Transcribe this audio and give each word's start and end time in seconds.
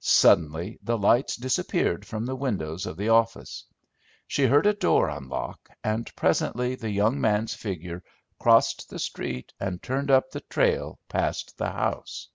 Suddenly 0.00 0.80
the 0.82 0.98
lights 0.98 1.36
disappeared 1.36 2.04
from 2.04 2.26
the 2.26 2.34
windows 2.34 2.84
of 2.84 2.96
the 2.96 3.10
office. 3.10 3.64
She 4.26 4.42
heard 4.44 4.66
a 4.66 4.74
door 4.74 5.08
unlock, 5.08 5.68
and 5.84 6.10
presently 6.16 6.74
the 6.74 6.90
young 6.90 7.20
man's 7.20 7.54
figure 7.54 8.02
crossed 8.40 8.90
the 8.90 8.98
street 8.98 9.52
and 9.60 9.80
turned 9.80 10.10
up 10.10 10.32
the 10.32 10.40
trail 10.40 10.98
past 11.08 11.56
the 11.58 11.70
house. 11.70 12.26